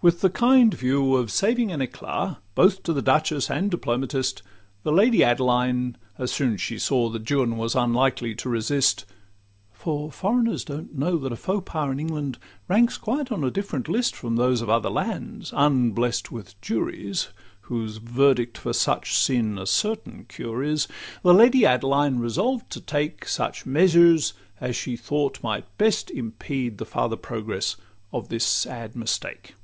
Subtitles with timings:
[0.00, 4.44] With the kind view of saving an eclat, Both to the duchess and diplomatist,
[4.84, 9.04] The Lady Adeline, as soon 's she saw That Juan was unlikely to resist
[9.72, 13.88] (For foreigners don't know that a faux pas In England ranks quite on a different
[13.88, 17.30] list From those of other lands unblest with juries,
[17.62, 20.86] Whose verdict for such sin a certain cure is);—
[21.24, 26.86] The Lady Adeline resolved to take Such measures as she thought might best impede The
[26.86, 27.74] farther progress
[28.12, 29.54] of this sad mistake.